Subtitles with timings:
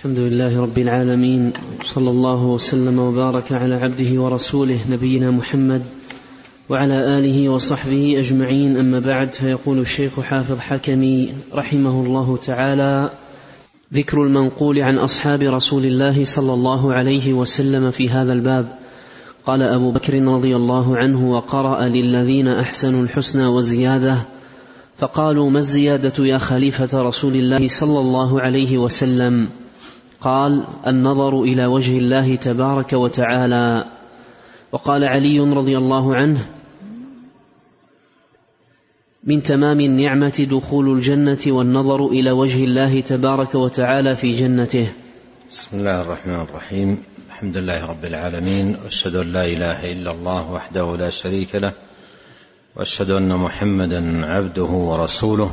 [0.00, 1.52] الحمد لله رب العالمين
[1.82, 5.82] صلى الله وسلم وبارك على عبده ورسوله نبينا محمد
[6.68, 8.76] وعلى آله وصحبه أجمعين.
[8.76, 13.10] أما بعد فيقول الشيخ حافظ حكمي رحمه الله تعالى
[13.94, 18.78] ذكر المنقول عن أصحاب رسول الله صلى الله عليه وسلم في هذا الباب.
[19.46, 24.16] قال أبو بكر رضي الله عنه وقرأ للذين أحسنوا الحسنى وزيادة.
[24.98, 29.48] فقالوا ما الزيادة يا خليفة رسول الله صلى الله عليه وسلم؟
[30.20, 33.84] قال النظر إلى وجه الله تبارك وتعالى.
[34.72, 36.46] وقال علي رضي الله عنه
[39.24, 44.92] من تمام النعمة دخول الجنة والنظر إلى وجه الله تبارك وتعالى في جنته.
[45.50, 46.98] بسم الله الرحمن الرحيم.
[47.28, 51.72] الحمد لله رب العالمين وأشهد أن لا إله إلا الله وحده لا شريك له
[52.76, 55.50] وأشهد أن محمدا عبده ورسوله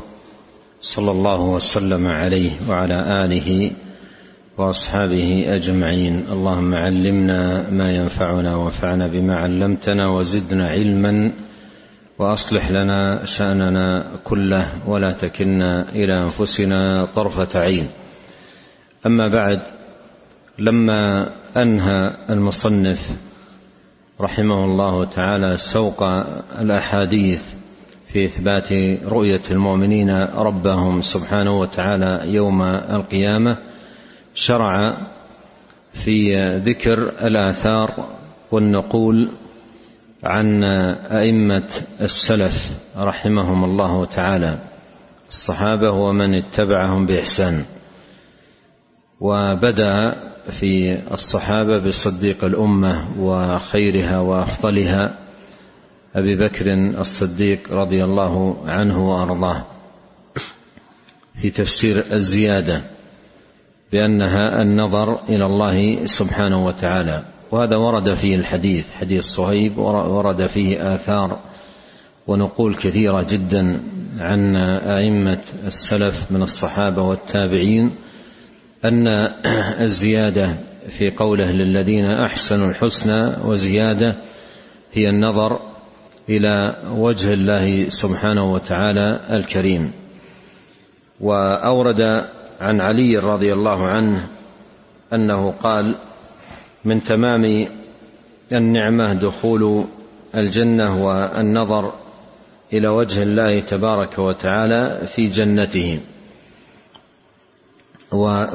[0.82, 3.72] صلى الله وسلم عليه وعلى آله
[4.58, 6.26] وأصحابه أجمعين.
[6.32, 11.32] اللهم علمنا ما ينفعنا وانفعنا بما علمتنا وزدنا علما
[12.20, 17.88] وأصلح لنا شأننا كله ولا تكلنا إلى أنفسنا طرفة عين.
[19.06, 19.60] أما بعد
[20.60, 23.10] لما أنهى المصنف
[24.22, 26.04] رحمه الله تعالى سوق
[26.60, 27.42] الأحاديث
[28.14, 28.72] في إثبات
[29.04, 33.58] رؤية المؤمنين ربهم سبحانه وتعالى يوم القيامة
[34.38, 34.98] شرع
[35.94, 38.10] في ذكر الآثار
[38.52, 39.32] والنقول
[40.24, 40.64] عن
[41.12, 41.70] أئمة
[42.02, 44.60] السلف رحمهم الله تعالى
[45.30, 47.64] الصحابة ومن اتبعهم بإحسان.
[49.20, 50.14] وبدأ
[50.52, 55.18] في الصحابة بصديق الأمة وخيرها وأفضلها
[56.16, 59.66] أبي بكر الصديق رضي الله عنه وأرضاه.
[61.42, 62.82] في تفسير الزيادة.
[63.92, 67.24] بأنها النظر إلى الله سبحانه وتعالى.
[67.52, 71.40] وهذا ورد فيه الحديث حديث صهيب ورد فيه آثار
[72.28, 73.80] ونقول كثيرة جدا
[74.20, 74.56] عن
[74.98, 77.92] أئمة السلف من الصحابة والتابعين
[78.86, 79.08] أن
[79.88, 80.58] الزيادة
[80.90, 84.16] في قوله للذين أحسنوا الحسنى وزيادة
[84.94, 85.60] هي النظر
[86.30, 89.92] إلى وجه الله سبحانه وتعالى الكريم.
[91.22, 92.28] وأورد
[92.62, 94.28] عن علي رضي الله عنه
[95.14, 95.96] أنه قال
[96.86, 97.68] من تمام
[98.52, 99.86] النعمة دخول
[100.36, 101.94] الجنة والنظر
[102.74, 106.00] إلى وجه الله تبارك وتعالى في جنته.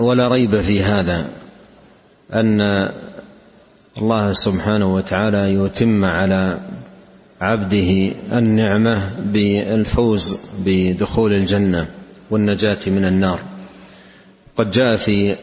[0.00, 1.30] ولا ريب في هذا
[2.34, 2.60] أن
[3.98, 6.60] الله سبحانه وتعالى يتم على
[7.40, 11.88] عبده النعمة بالفوز بدخول الجنة
[12.30, 13.51] والنجاة من النار.
[14.56, 15.36] قد جاء في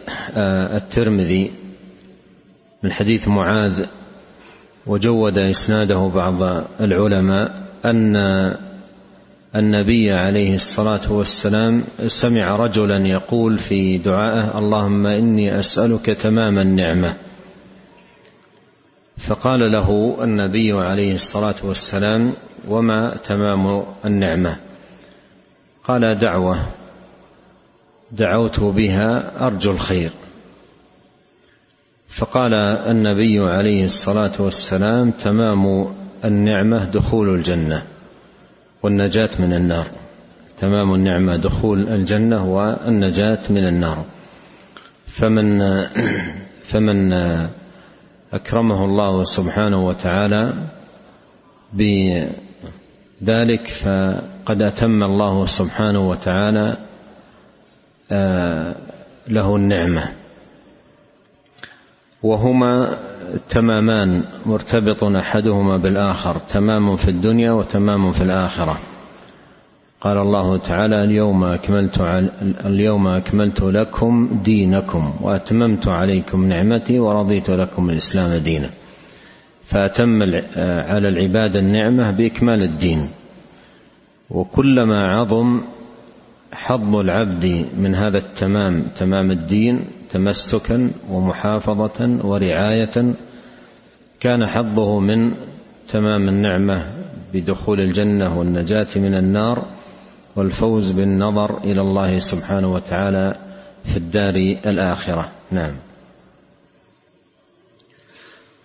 [0.75, 1.51] الترمذي
[2.83, 3.85] من حديث معاذ
[4.87, 8.15] وجود إسناده بعض العلماء أن
[9.55, 17.15] النبي عليه الصلاة والسلام سمع رجلا يقول في دعائه اللهم إني أسألك تمام النعمة.
[19.17, 22.33] فقال له النبي عليه الصلاة والسلام
[22.67, 24.57] وما تمام النعمة؟
[25.83, 26.78] قال دعوة.
[28.11, 30.11] دعوت بها أرجو الخير.
[32.09, 32.53] فقال
[32.91, 35.87] النبي عليه الصلاة والسلام تمام
[36.25, 37.83] النعمة دخول الجنة
[38.83, 39.87] والنجاة من النار.
[40.57, 44.05] تمام النعمة دخول الجنة والنجاة من النار.
[45.07, 45.61] فمن
[46.69, 47.13] فمن
[48.33, 50.53] أكرمه الله سبحانه وتعالى
[51.73, 52.31] بذلك
[53.71, 56.77] فقد أتم الله سبحانه وتعالى
[59.27, 60.03] له النعمة.
[62.23, 62.97] وهما
[63.49, 68.79] تمامان مرتبط أحدهما بالآخر تمام في الدنيا وتمام في الآخرة.
[70.01, 71.97] قال الله تعالى اليوم أكملت
[72.65, 78.69] اليوم أكملت لكم دينكم وأتممت عليكم نعمتي ورضيت لكم الإسلام دينا.
[79.65, 80.23] فأتم
[80.57, 83.09] على العباد النعمة بإكمال الدين.
[84.29, 85.62] وكلما عظم
[86.54, 93.13] حظ العبد من هذا التمام تمام الدين تمسكا ومحافظة ورعاية
[94.19, 95.36] كان حظه من
[95.88, 96.90] تمام النعمة
[97.34, 99.66] بدخول الجنة والنجاة من النار
[100.36, 103.36] والفوز بالنظر إلى الله سبحانه وتعالى
[103.84, 104.36] في الدار
[104.66, 105.30] الآخرة.
[105.51, 105.74] نعم.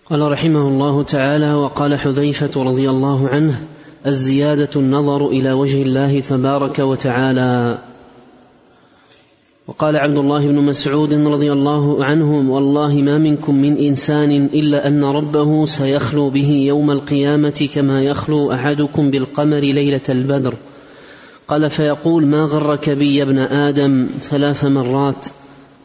[0.09, 3.61] قال رحمه الله تعالى وقال حذيفة رضي الله عنه
[4.05, 7.77] الزيادة النظر إلى وجه الله تبارك وتعالى.
[9.67, 15.03] وقال عبد الله بن مسعود رضي الله عنه والله ما منكم من إنسان إلا أن
[15.03, 20.53] ربه سيخلو به يوم القيامة كما يخلو أحدكم بالقمر ليلة البدر.
[21.47, 25.25] قال فيقول ما غرك بي يا ابن آدم ثلاث مرات؟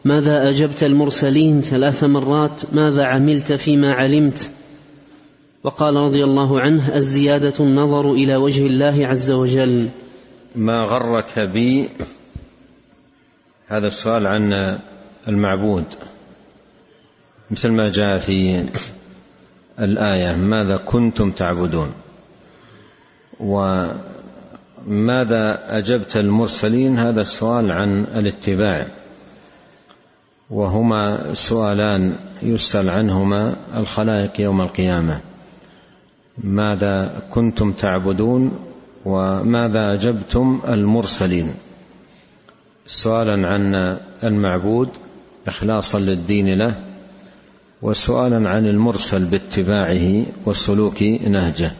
[0.05, 4.51] ماذا أجبت المرسلين ثلاث مرات؟ ماذا عملت فيما علمت؟
[5.63, 9.89] وقال رضي الله عنه الزيادة النظر إلى وجه الله عز وجل.
[10.55, 11.89] ما غرك بي؟
[13.67, 14.77] هذا السؤال عن
[15.27, 15.85] المعبود.
[17.51, 18.65] مثل ما جاء في
[19.79, 21.93] الآية ماذا كنتم تعبدون؟
[23.39, 23.99] وماذا
[25.77, 28.87] أجبت المرسلين؟ هذا السؤال عن الاتباع.
[30.49, 35.30] وهما سؤالان يسأل عنهما الخلائق يوم القيامة.
[36.37, 38.51] ماذا كنتم تعبدون
[39.05, 41.53] وماذا أجبتم المرسلين؟
[42.87, 44.89] سؤالا عن المعبود
[45.47, 46.75] اخلاصا للدين له
[47.81, 51.71] وسؤالا عن المرسل باتباعه وسلوك نهجه.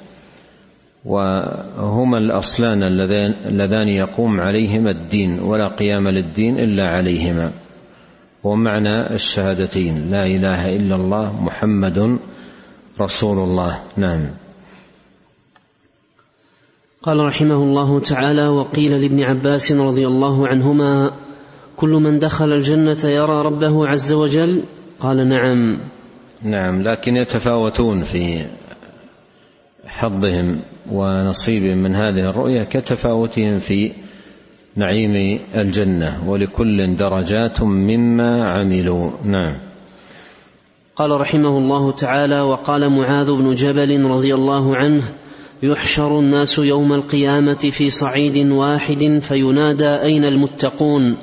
[1.05, 7.51] وهما الأصلان اللذان يقوم عليهما الدين ولا قيام للدين إلا عليهما.
[8.43, 12.19] ومعنى الشهادتين لا إله إلا الله محمد
[13.01, 13.79] رسول الله.
[13.97, 14.29] نعم.
[17.03, 21.11] قال رحمه الله تعالى وقيل لابن عباس رضي الله عنهما
[21.75, 24.63] كل من دخل الجنة يرى ربه عز وجل؟
[24.99, 25.77] قال نعم.
[26.43, 28.45] نعم لكن يتفاوتون في
[29.87, 30.59] حظهم
[30.91, 33.91] ونصيبهم من هذه الرؤيا كتفاوتهم في
[34.75, 39.11] نعيم الجنة ولكل درجات مما عملوا.
[39.23, 39.70] نعم.
[41.01, 45.03] قال رحمه الله تعالى وقال معاذ بن جبل رضي الله عنه
[45.63, 51.17] يحشر الناس يوم القيامة في صعيد واحد فينادى أين المتقون؟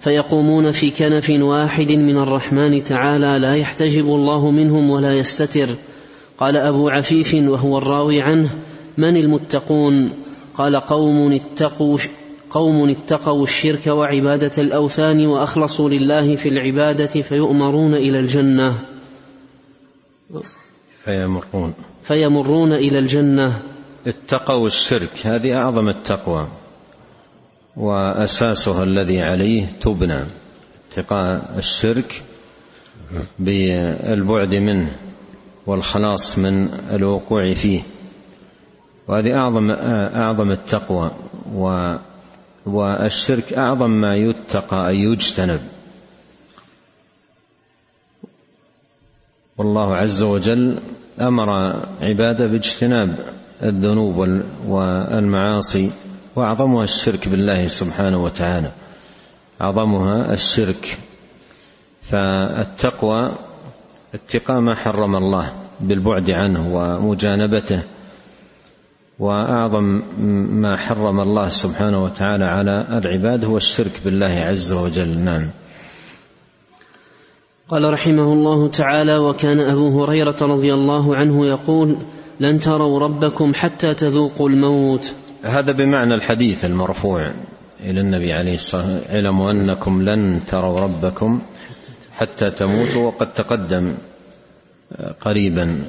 [0.00, 5.68] فيقومون في كنف واحد من الرحمن تعالى لا يحتجب الله منهم ولا يستتر.
[6.38, 8.50] قال أبو عفيف وهو الراوي عنه
[8.98, 10.10] من المتقون؟
[10.54, 11.98] قال قوم اتقوا
[12.50, 18.95] قوم اتقوا الشرك وعبادة الأوثان وأخلصوا لله في العبادة فيؤمرون إلى الجنة.
[21.04, 21.74] فيمرون.
[22.02, 23.62] فيمرون إلى الجنة.
[24.06, 25.26] اتقوا الشرك.
[25.26, 26.48] هذه أعظم التقوى
[27.76, 30.24] وأساسها الذي عليه تبنى.
[30.90, 32.22] اتقاء الشرك
[33.38, 34.96] بالبعد منه
[35.66, 37.82] والخلاص من الوقوع فيه.
[39.08, 41.10] وهذه اعظم أعظم التقوى.
[41.54, 41.94] و
[42.66, 45.60] والشرك أعظم ما يتقى اي يجتنب.
[49.58, 50.80] والله عز وجل
[51.20, 51.50] أمر
[52.00, 53.18] عباده باجتناب
[53.62, 55.92] الذنوب والمعاصي
[56.36, 58.70] وأعظمها الشرك بالله سبحانه وتعالى.
[59.60, 60.98] أعظمها الشرك.
[62.02, 63.32] فالتقوى
[64.14, 67.82] اتقاء ما حرم الله بالبعد عنه ومجانبته
[69.18, 70.02] وأعظم
[70.60, 75.18] ما حرم الله سبحانه وتعالى على العباد هو الشرك بالله عز وجل.
[75.18, 75.48] نعم.
[77.68, 81.96] قال رحمه الله تعالى وكان أبو هريرة رضي الله عنه يقول
[82.40, 87.32] لن تروا ربكم حتى تذوقوا الموت هذا بمعنى الحديث المرفوع
[87.80, 91.42] إلى النبي عليه الصلاة والسلام اعلموا أنكم لن تروا ربكم
[92.12, 93.94] حتى تموتوا وقد تقدم
[95.20, 95.84] قريبا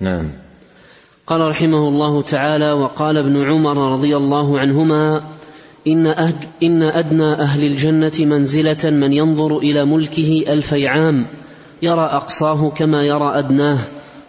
[0.00, 0.30] نعم.
[1.26, 5.22] قال رحمه الله تعالى وقال ابن عمر رضي الله عنهما
[5.86, 6.06] إن,
[6.62, 11.26] إن أدنى أهل الجنة منزلة من ينظر إلى ملكه ألفي عام
[11.82, 13.78] يرى أقصاه كما يرى أدناه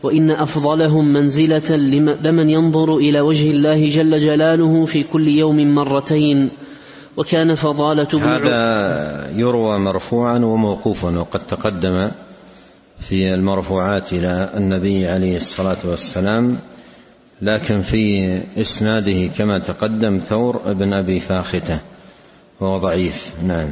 [0.03, 1.75] وإن أفضلهم منزلة
[2.23, 6.49] لمن ينظر إلى وجه الله جل جلاله في كل يوم مرتين.
[7.17, 12.11] وكان فضالة بن هذا يروى مرفوعا وموقوفا وقد تقدم
[12.99, 16.57] في المرفوعات إلى النبي عليه الصلاة والسلام
[17.41, 18.03] لكن في
[18.61, 21.79] إسناده كما تقدم ثور بن أبي فاختة
[22.59, 23.35] وهو ضعيف.
[23.47, 23.67] نعم.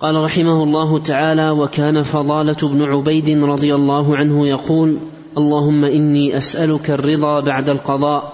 [0.00, 4.98] قال رحمه الله تعالى وكان فضالة بن عبيد رضي الله عنه يقول
[5.38, 8.32] اللهم إني أسألك الرضا بعد القضاء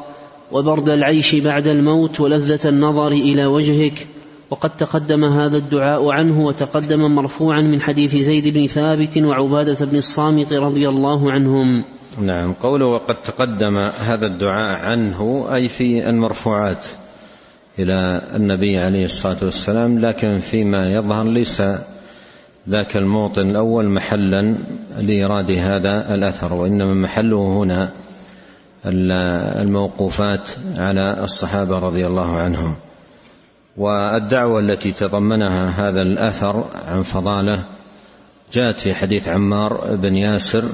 [0.52, 4.06] وبرد العيش بعد الموت ولذة النظر إلى وجهك.
[4.50, 10.52] وقد تقدم هذا الدعاء عنه وتقدم مرفوعا من حديث زيد بن ثابت وعبادة بن الصامت
[10.52, 11.84] رضي الله عنهم.
[12.18, 12.52] نعم.
[12.52, 16.87] قوله وقد تقدم هذا الدعاء عنه أي في المرفوعات
[17.78, 21.62] إلى النبي عليه الصلاة والسلام لكن فيما يظهر ليس
[22.68, 24.59] ذاك الموطن الأول محلا
[24.99, 27.92] لإيراد هذا الأثر وإنما محله هنا
[29.62, 32.75] الموقوفات على الصحابة رضي الله عنهم.
[33.76, 37.64] والدعوة التي تضمنها هذا الأثر عن فضالة
[38.52, 40.64] جاءت في حديث عمار بن ياسر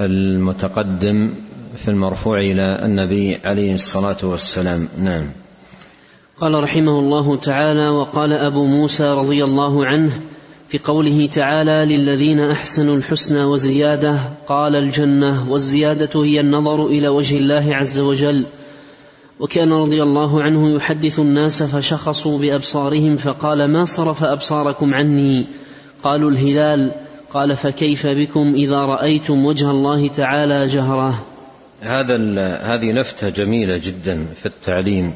[0.00, 1.34] المتقدم
[1.76, 4.88] في المرفوع إلى النبي عليه الصلاة والسلام.
[4.98, 5.24] نعم.
[6.36, 10.12] قال رحمه الله تعالى وقال أبو موسى رضي الله عنه
[10.68, 17.76] في قوله تعالى للذين أحسنوا الحسنى وزيادة قال الجنة والزيادة هي النظر إلى وجه الله
[17.76, 18.46] عز وجل.
[19.40, 25.46] وكان رضي الله عنه يحدث الناس فشخصوا بأبصارهم فقال ما صرف أبصاركم عني؟
[26.04, 26.92] قالوا الهلال.
[27.34, 31.24] قال فكيف بكم إذا رأيتم وجه الله تعالى جهره
[31.80, 32.16] هذا
[32.56, 35.12] هذه لفته جميلة جدا في التعليم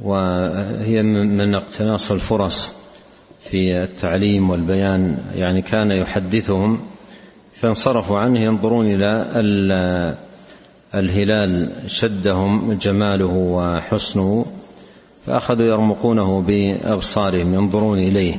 [0.00, 2.68] وهي من اقتناص الفرص
[3.50, 5.18] في التعليم والبيان.
[5.34, 6.80] يعني كان يحدثهم
[7.52, 9.26] فانصرفوا عنه ينظرون إلى
[10.94, 14.46] الهلال شدهم جماله وحسنه
[15.26, 18.36] فأخذوا يرمقونه بأبصارهم ينظرون إليه.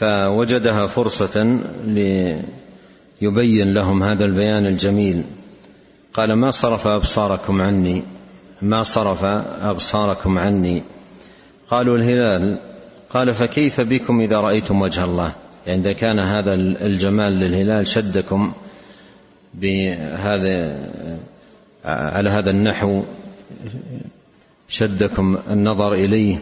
[0.00, 5.24] فوجدها فرصة ليبين لهم هذا البيان الجميل.
[6.14, 8.02] قال ما صرف أبصاركم عني
[8.62, 9.24] ما صرف
[9.62, 10.82] أبصاركم عني؟
[11.70, 12.58] قالوا الهلال.
[13.10, 15.32] قال فكيف بكم إذا رأيتم وجه الله؟
[15.66, 18.52] يعني إذا كان هذا الجمال للهلال شدكم
[19.54, 20.78] بهذا
[21.84, 23.02] على هذا النحو
[24.68, 26.38] شدكم النظر إليه.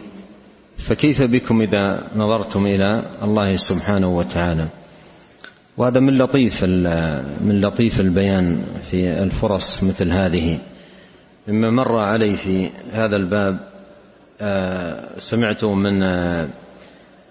[0.79, 4.67] فكيف بكم إذا نظرتم إلى الله سبحانه وتعالى؟
[5.77, 6.63] وهذا من لطيف
[7.41, 10.59] من لطيف البيان في الفرص مثل هذه.
[11.47, 13.59] مما مر علي في هذا الباب
[14.41, 16.47] آه، سمعت من آه،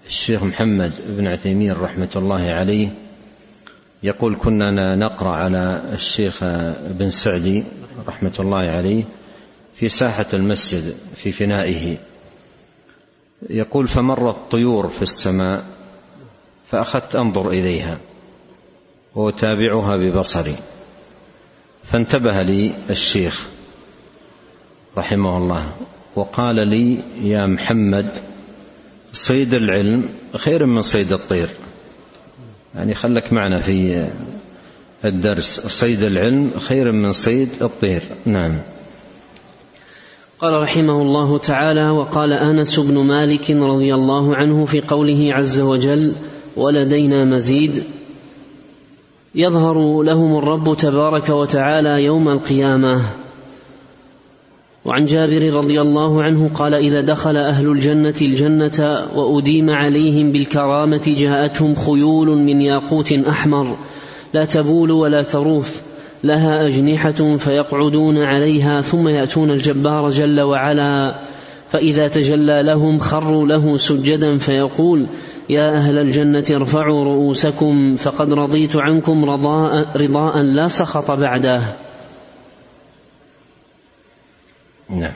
[0.07, 2.89] الشيخ محمد بن عثيمين رحمة الله عليه
[4.03, 6.43] يقول كنا نقرأ على الشيخ
[6.99, 7.63] بن سعدي
[8.07, 9.03] رحمة الله عليه
[9.73, 11.97] في ساحة المسجد في فنائه
[13.49, 15.65] يقول فمرت طيور في السماء
[16.71, 17.97] فأخذت أنظر إليها
[19.15, 20.55] وأتابعها ببصري
[21.83, 23.47] فانتبه لي الشيخ
[24.97, 25.71] رحمه الله
[26.15, 28.09] وقال لي يا محمد
[29.13, 31.49] صيد العلم خير من صيد الطير
[32.75, 34.09] يعني خلك معنا في
[35.05, 38.03] الدرس صيد العلم خير من صيد الطير.
[38.25, 38.61] نعم.
[40.41, 46.15] قال رحمه الله تعالى وقال آنس بن مالك رضي الله عنه في قوله عز وجل
[46.57, 47.83] ولدينا مزيد
[49.35, 53.01] يظهر لهم الرب تبارك وتعالى يوم القيامة.
[54.85, 61.75] وعن جابر رضي الله عنه قال إذا دخل أهل الجنة الجنة وأديم عليهم بالكرامة جاءتهم
[61.75, 63.75] خيول من ياقوت أحمر.
[64.33, 65.88] لا تبول ولا تروث
[66.23, 71.15] لها أجنحة فيقعدون عليها ثم يأتون الجبار جل وعلا.
[71.71, 75.07] فإذا تجلى لهم خروا له سجدا فيقول
[75.49, 81.61] يا أهل الجنة ارفعوا رؤوسكم فقد رضيت عنكم رضاء, رضاء لا سخط بعده.
[84.89, 85.13] نعم.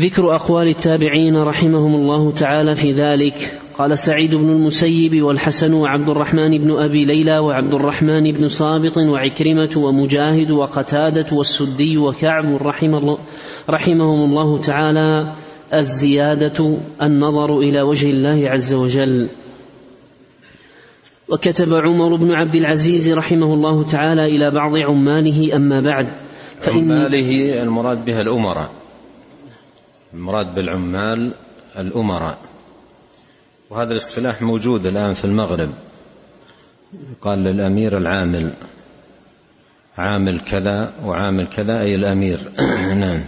[0.00, 3.60] ذكر أقوال التابعين رحمهم الله تعالى في ذلك.
[3.80, 9.70] قال سعيد بن المسيب والحسن وعبد الرحمن بن أبي ليلى وعبد الرحمن بن صابط وعكرمة
[9.76, 13.18] ومجاهد وقتادة والسدي وكعب رحم الله
[13.70, 15.32] رحمهم الله تعالى
[15.74, 19.28] الزيادة النظر إلى وجه الله عز وجل.
[21.28, 26.06] وكتب عمر بن عبد العزيز رحمه الله تعالى إلى بعض عماله أما بعد
[26.60, 28.70] فإن عماله المراد بها الأمراء.
[30.14, 31.32] المراد بالعمال
[31.78, 32.38] الأمراء.
[33.70, 35.70] وهذا الاصطلاح موجود الآن في المغرب.
[37.20, 38.52] قال للأمير العامل
[39.98, 42.38] عامل كذا وعامل كذا أي الأمير.
[43.04, 43.20] نعم.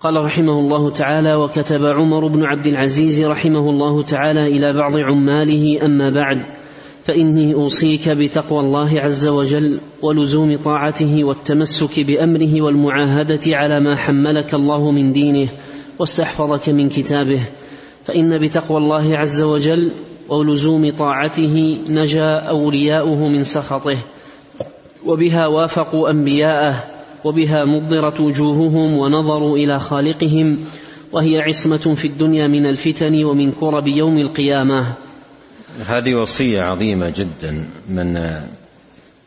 [0.00, 5.84] قال رحمه الله تعالى وكتب عمر بن عبد العزيز رحمه الله تعالى إلى بعض عماله
[5.84, 6.38] أما بعد
[7.04, 14.90] فإني أوصيك بتقوى الله عز وجل ولزوم طاعته والتمسك بأمره والمعاهدة على ما حملك الله
[14.90, 15.48] من دينه
[15.98, 17.42] واستحفظك من كتابه
[18.04, 19.92] فإن بتقوى الله عز وجل
[20.28, 23.98] ولزوم طاعته نجا أولياؤه من سخطه
[25.04, 26.84] وبها وافقوا أنبياءه
[27.24, 30.58] وبها مضرت وجوههم ونظروا إلى خالقهم
[31.12, 34.94] وهي عصمة في الدنيا من الفتن ومن كرب يوم القيامة.
[35.86, 38.20] هذه وصية عظيمة جدا من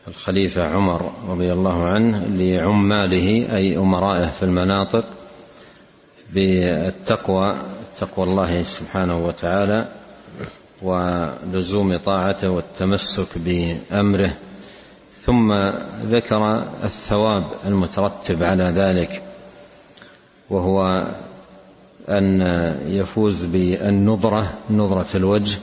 [0.08, 5.04] الخليفة عمر رضي الله عنه لعماله أي أمرائه في المناطق.
[6.34, 7.56] بالتقوى
[7.98, 9.88] تقوى الله سبحانه وتعالى
[10.82, 14.32] ولزوم طاعته والتمسك بأمره
[15.24, 15.52] ثم
[16.02, 19.22] ذكر الثواب المترتب على ذلك
[20.50, 21.06] وهو
[22.08, 22.40] أن
[22.86, 25.58] يفوز بالنظرة نظرة الوجه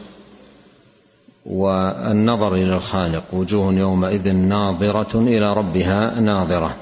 [1.46, 6.75] والنظر إلى الخالق وجوه يومئذ ناظرة إلى ربها ناظرة.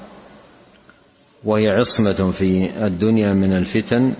[1.44, 4.14] وهي عصمة في الدنيا من الفتن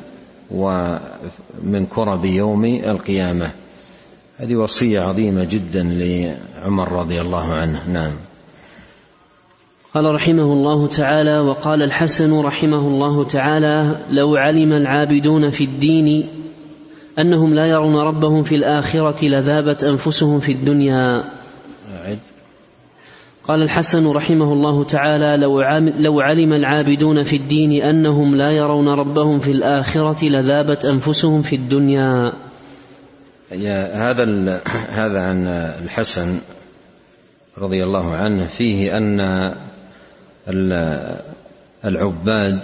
[0.51, 3.51] ومن كرب يوم القيامة.
[4.39, 7.89] هذه وصية عظيمة جدا لعمر رضي الله عنه.
[7.89, 8.13] نعم.
[9.95, 16.29] قال رحمه الله تعالى وقال الحسن رحمه الله تعالى لو علم العابدون في الدين
[17.19, 21.25] أنهم لا يرون ربهم في الآخرة لذابت أنفسهم في الدنيا.
[23.49, 25.37] قال الحسن رحمه الله تعالى
[25.99, 32.33] لو, علم العابدون في الدين أنهم لا يرون ربهم في الآخرة لذابت أنفسهم في الدنيا.
[33.95, 34.25] هذا
[34.91, 35.47] هذا عن
[35.85, 36.41] الحسن
[37.59, 38.47] رضي الله عنه.
[38.47, 39.21] فيه أن
[41.85, 42.61] العباد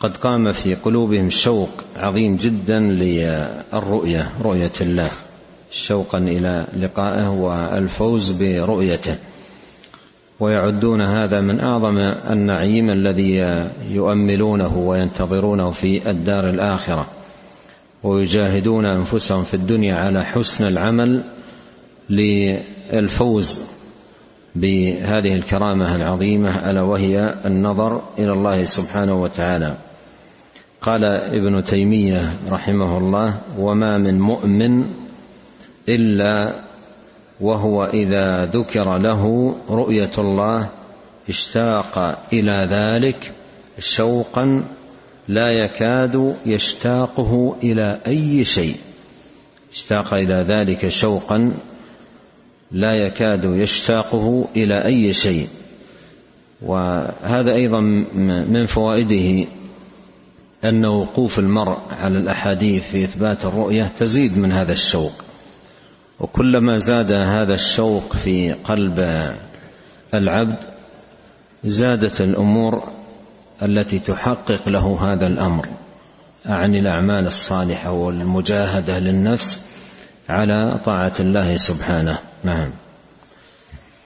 [0.00, 5.10] قد قام في قلوبهم شوق عظيم جدا للرؤيه رؤية الله.
[5.70, 9.16] شوقا إلى لقائه والفوز برؤيته.
[10.40, 11.98] ويعدون هذا من أعظم
[12.30, 13.42] النعيم الذي
[13.90, 17.06] يؤملونه وينتظرونه في الدار الآخرة.
[18.02, 21.22] ويجاهدون أنفسهم في الدنيا على حسن العمل
[22.10, 23.62] للفوز
[24.54, 29.74] بهذه الكرامة العظيمة ألا وهي النظر إلى الله سبحانه وتعالى.
[30.82, 34.84] قال ابن تيمية رحمه الله وما من مؤمن
[35.94, 36.54] إلا
[37.40, 40.68] وهو إذا ذكر له رؤية الله
[41.28, 43.32] اشتاق إلى ذلك
[43.78, 44.64] شوقا
[45.28, 48.76] لا يكاد يشتاقه إلى أي شيء.
[49.72, 51.52] اشتاق إلى ذلك شوقا
[52.72, 55.48] لا يكاد يشتاقه إلى أي شيء.
[56.62, 57.80] وهذا أيضا
[58.50, 59.48] من فوائده
[60.64, 65.12] أن وقوف المرء على الأحاديث في إثبات الرؤية تزيد من هذا الشوق.
[66.20, 69.00] وكلما زاد هذا الشوق في قلب
[70.14, 70.58] العبد
[71.64, 72.88] زادت الأمور
[73.62, 75.66] التي تحقق له هذا الأمر
[76.46, 79.66] عن الأعمال الصالحة والمجاهدة للنفس
[80.28, 82.18] على طاعة الله سبحانه.
[82.44, 82.70] نعم.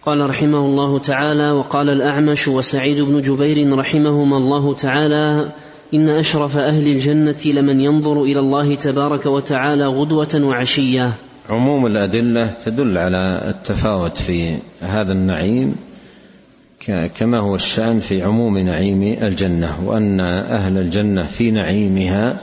[0.02, 5.52] قال رحمه الله تعالى وقال الأعمش وسعيد بن جبير رحمهما الله تعالى
[5.94, 11.12] إن أشرف أهل الجنة لمن ينظر إلى الله تبارك وتعالى غدوة وعشية.
[11.50, 15.76] عموم الأدلة تدل على التفاوت في هذا النعيم
[17.16, 20.20] كما هو الشأن في عموم نعيم الجنة وأن
[20.56, 22.40] أهل الجنة في نعيمها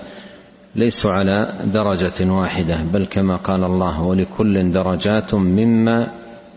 [0.75, 6.11] ليسوا على درجة واحدة بل كما قال الله ولكل درجات مما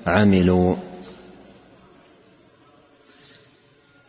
[0.06, 0.74] عملوا.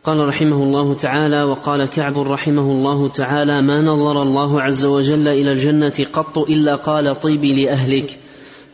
[0.03, 5.51] قال رحمه الله تعالى وقال كعب رحمه الله تعالى ما نظر الله عز وجل إلى
[5.51, 8.17] الجنة قط إلا قال طيبي لأهلك.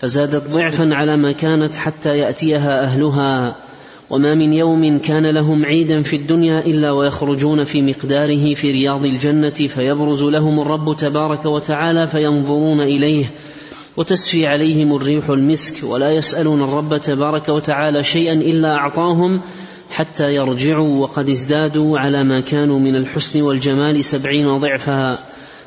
[0.01, 3.55] فزادت ضعفا على ما كانت حتى يأتيها أهلها.
[4.09, 9.49] وما من يوم كان لهم عيدا في الدنيا إلا ويخرجون في مقداره في رياض الجنة
[9.49, 13.31] فيبرز لهم الرب تبارك وتعالى فينظرون إليه
[13.97, 19.41] وتسفي عليهم الريح المسك ولا يسألون الرب تبارك وتعالى شيئا إلا أعطاهم
[19.91, 25.17] حتى يرجعوا وقد ازدادوا على ما كانوا من الحسن والجمال سبعين ضعفا.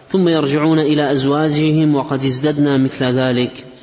[0.08, 3.73] ثم يرجعون إلى أزواجهم وقد ازددنا مثل ذلك.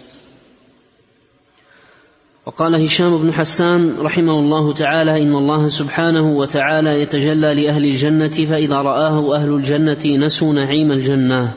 [2.45, 8.75] وقال هشام بن حسان رحمه الله تعالى إن الله سبحانه وتعالى يتجلى لأهل الجنة فإذا
[8.75, 11.53] رآه أهل الجنة نسوا نعيم الجنة.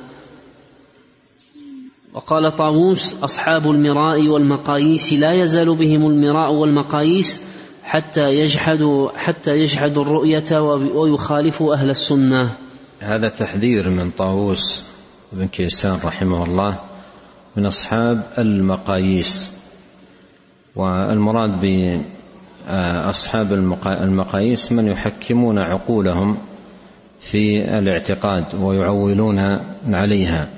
[2.14, 7.40] وقال طاووس أصحاب المراء والمقاييس لا يزال بهم المراء والمقاييس
[7.82, 10.60] حتى يجحدوا حتى يجحدوا الرؤية
[10.94, 12.50] ويخالفوا أهل السنة.
[13.00, 14.84] هذا تحذير من طاووس
[15.32, 16.78] بن كيسان رحمه الله
[17.56, 19.53] من أصحاب المقاييس.
[20.76, 23.52] والمراد بأصحاب
[23.86, 26.38] المقاييس من يحكمون عقولهم
[27.20, 29.38] في الاعتقاد ويعولون
[29.86, 30.48] عليها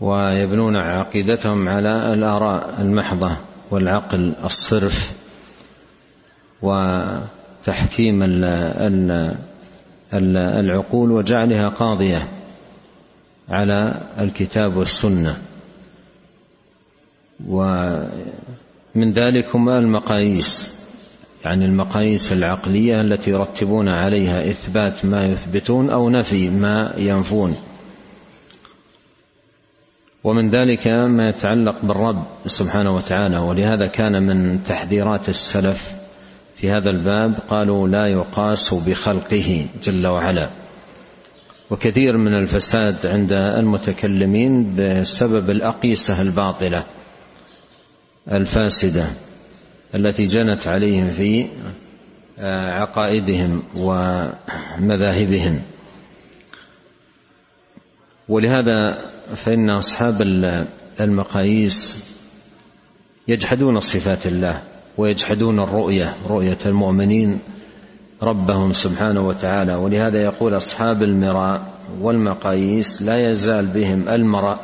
[0.00, 3.36] ويبنون عقيدتهم على الآراء المحضة
[3.70, 5.12] والعقل الصرف
[6.62, 8.22] وتحكيم
[10.14, 12.28] العقول وجعلها قاضية
[13.48, 15.36] على الكتاب والسنة.
[18.94, 20.82] من ذلك هما المقاييس
[21.44, 27.56] يعني المقاييس العقلية التي يرتبون عليها إثبات ما يثبتون أو نفي ما ينفون.
[30.24, 35.92] ومن ذلك ما يتعلق بالرب سبحانه وتعالى ولهذا كان من تحذيرات السلف
[36.56, 40.50] في هذا الباب قالوا لا يقاس بخلقه جل وعلا.
[41.70, 46.84] وكثير من الفساد عند المتكلمين بسبب الأقيسة الباطلة.
[48.30, 49.06] الفاسدة
[49.94, 51.48] التي جنت عليهم في
[52.38, 55.60] عقائدهم ومذاهبهم.
[58.28, 58.76] ولهذا
[59.34, 60.22] فإن أصحاب
[61.00, 62.04] المقاييس
[63.28, 64.62] يجحدون صفات الله
[64.98, 67.38] ويجحدون الرؤية رؤية المؤمنين
[68.22, 69.74] ربهم سبحانه وتعالى.
[69.74, 71.62] ولهذا يقول أصحاب المراء
[72.00, 74.08] والمقاييس لا يزال بهم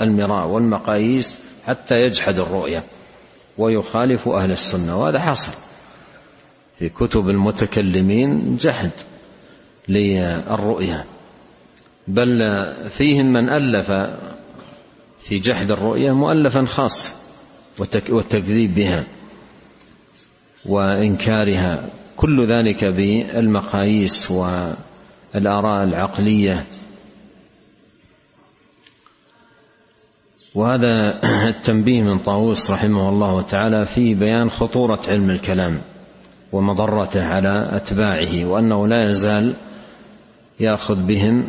[0.03, 2.85] المراء والمقاييس حتى يجحد الرؤية.
[3.59, 5.53] ويخالف أهل السنة وهذا حصل
[6.79, 8.91] في كتب المتكلمين جحد
[9.89, 11.05] للرؤية
[12.09, 12.39] بل
[12.91, 13.91] فيهم من ألف
[15.21, 17.09] في جحد الرؤية مؤلفا خاصا
[18.09, 19.07] والتكذيب بها
[20.67, 21.89] وإنكارها.
[22.17, 26.67] كل ذلك بالمقاييس والآراء العقلية
[30.59, 31.21] وهذا
[31.55, 35.79] التنبيه من طاووس رحمه الله تعالى في بيان خطورة علم الكلام
[36.53, 39.55] ومضرته على أتباعه وأنه لا يزال
[40.61, 41.49] يأخذ بهم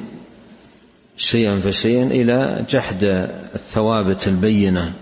[1.17, 3.03] شيئا فشيئا إلى جحد
[3.55, 4.93] الثوابت البينة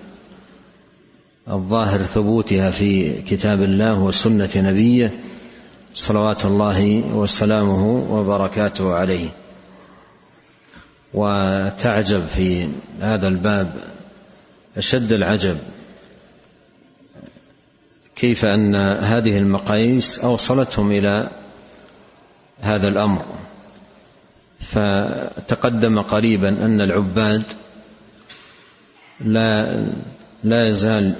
[1.49, 5.13] الظاهر ثبوتها في كتاب الله وسنة نبيه
[5.93, 9.29] صلوات الله وسلامه وبركاته عليه.
[11.13, 12.67] وتعجب في
[13.01, 13.96] هذا الباب
[14.77, 15.57] أشد العجب.
[18.15, 21.29] كيف أن هذه المقاييس أوصلتهم إلى
[22.61, 23.25] هذا الأمر.
[24.59, 27.43] فتقدم قريبا أن العباد
[29.19, 29.51] لا
[30.43, 31.15] لا يزال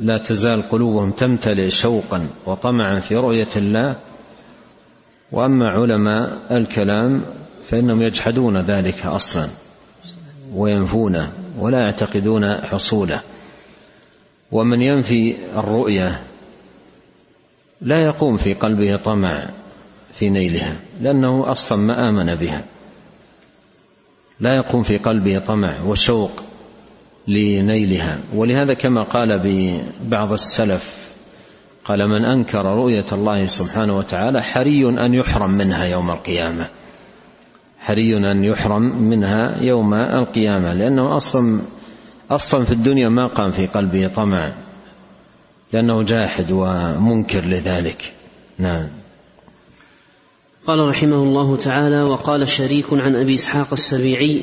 [0.00, 3.96] لا تزال قلوبهم تمتلئ شوقا وطمعا في رؤية الله.
[5.32, 7.24] وأما علماء الكلام
[7.68, 9.48] فإنهم يجحدون ذلك أصلا.
[10.54, 13.20] وينفونه ولا يعتقدون حصوله.
[14.52, 16.20] ومن ينفي الرؤية
[17.80, 19.50] لا يقوم في قلبه طمع
[20.18, 22.64] في نيلها لأنه أصلا ما آمن بها.
[24.40, 26.42] لا يقوم في قلبه طمع وشوق
[27.28, 28.18] لنيلها.
[28.34, 31.08] ولهذا كما قال ببعض السلف
[31.84, 36.68] قال من أنكر رؤية الله سبحانه وتعالى حري أن يحرم منها يوم القيامة.
[37.88, 41.60] حري أن يحرم منها يوم القيامة لأنه أصلا
[42.30, 44.52] أصلا في الدنيا ما قام في قلبه طمع
[45.72, 48.12] لأنه جاحد ومنكر لذلك.
[48.58, 48.88] نعم.
[50.66, 54.42] قال رحمه الله تعالى وقال شريك عن أبي إسحاق السبيعي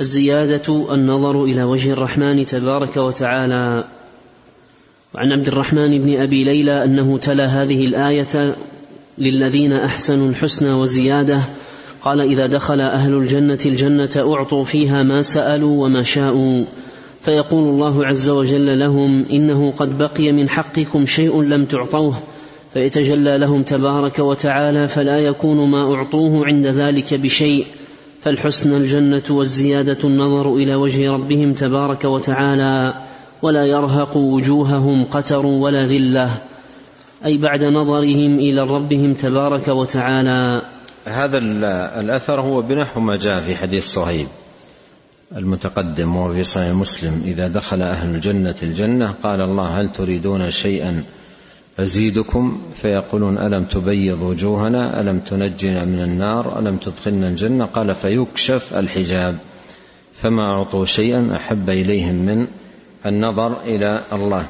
[0.00, 3.84] الزيادة النظر إلى وجه الرحمن تبارك وتعالى.
[5.14, 8.56] وعن عبد الرحمن بن أبي ليلى أنه تلا هذه الآية
[9.18, 11.40] للذين أحسنوا الحسنى وزيادة
[12.06, 16.64] قال إذا دخل أهل الجنة الجنة أعطوا فيها ما سألوا وما شاءوا.
[17.20, 22.18] فيقول الله عز وجل لهم إنه قد بقي من حقكم شيء لم تعطوه.
[22.72, 27.66] فيتجلى لهم تبارك وتعالى فلا يكون ما أعطوه عند ذلك بشيء.
[28.22, 32.94] فالحسنى الجنة والزيادة النظر إلى وجه ربهم تبارك وتعالى
[33.42, 36.30] ولا يرهق وجوههم قتر ولا ذلة.
[37.24, 40.75] أي بعد نظرهم إلى ربهم تبارك وتعالى.
[41.06, 41.38] هذا
[42.00, 44.26] الأثر هو بنحو ما جاء في حديث صهيب
[45.36, 47.22] المتقدم وهو في صحيح مسلم.
[47.24, 51.04] إذا دخل أهل الجنة الجنة قال الله هل تريدون شيئا
[51.80, 59.36] أزيدكم؟ فيقولون ألم تبيض وجوهنا؟ ألم تنجنا من النار؟ ألم تدخلنا الجنة؟ قال فيكشف الحجاب.
[60.14, 62.46] فما أعطوا شيئا أحب إليهم من
[63.06, 64.46] النظر إلى الله.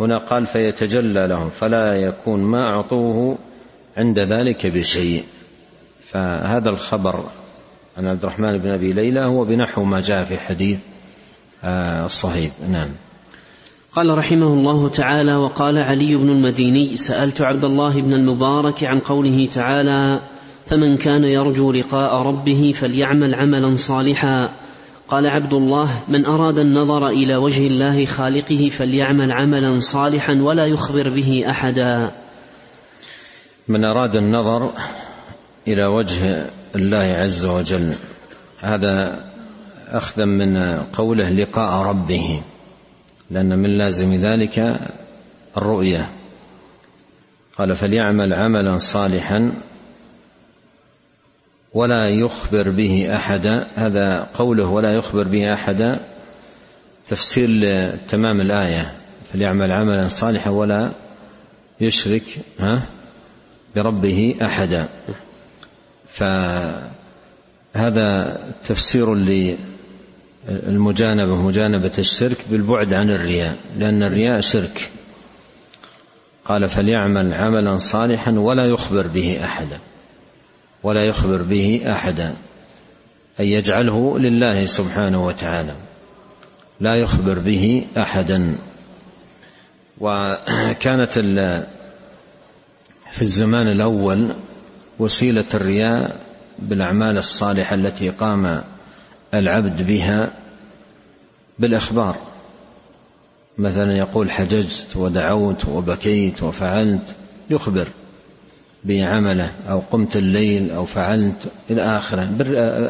[0.00, 3.38] هنا قال فيتجلى لهم فلا يكون ما أعطوه
[3.96, 5.24] عند ذلك بشيء.
[6.12, 7.24] فهذا الخبر
[7.98, 10.78] عن عبد الرحمن بن أبي ليلى هو بنحو ما جاء في حديث
[11.64, 12.50] آه، الصهيب.
[12.70, 12.88] نعم.
[13.92, 19.46] قال رحمه الله تعالى وقال علي بن المديني سألت عبد الله بن المبارك عن قوله
[19.46, 20.20] تعالى
[20.66, 24.48] فمن كان يرجو لقاء ربه فليعمل عملا صالحا.
[25.08, 31.08] قال عبد الله من أراد النظر إلى وجه الله خالقه فليعمل عملا صالحا ولا يخبر
[31.08, 32.12] به احدا.
[33.68, 34.72] من أراد النظر
[35.68, 36.46] إلى وجه
[36.76, 37.94] الله عز وجل.
[38.60, 39.24] هذا
[39.88, 42.42] اخذا من قوله لقاء ربه
[43.30, 44.80] لأن من لازم ذلك
[45.56, 46.10] الرؤية.
[47.58, 49.52] قال فليعمل عملا صالحا
[51.74, 56.00] ولا يخبر به أحدا هذا قوله ولا يخبر به أحدا
[57.08, 57.48] تفسير
[58.08, 58.96] تمام الآية.
[59.32, 60.90] فليعمل عملا صالحا ولا
[61.80, 62.22] يشرك
[62.58, 62.82] ها
[63.76, 64.88] بربه أحدا
[66.12, 66.22] ف
[67.74, 69.14] هذا تفسير
[70.48, 74.90] للمجانبة مجانبة الشرك بالبعد عن الرياء لأن الرياء شرك.
[76.44, 79.78] قال فليعمل عملا صالحا ولا يخبر به أحدا.
[80.82, 82.34] ولا يخبر به أحدا.
[83.40, 85.74] أي يجعله لله سبحانه وتعالى.
[86.80, 88.56] لا يخبر به أحدا.
[90.00, 91.12] وكانت
[93.10, 94.34] في الزمان الأول
[95.00, 96.16] وسيلة الرياء
[96.58, 98.62] بالأعمال الصالحة التي قام
[99.34, 100.30] العبد بها
[101.58, 102.16] بالإخبار.
[103.58, 107.14] مثلا يقول حججت ودعوت وبكيت وفعلت
[107.50, 107.88] يخبر
[108.84, 112.28] بعمله أو قمت الليل أو فعلت إلى آخره.